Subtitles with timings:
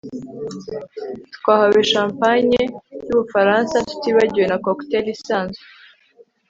[1.35, 2.61] twahawe champagne
[3.07, 5.63] yubufaransa, tutibagiwe na cocktail isanzwe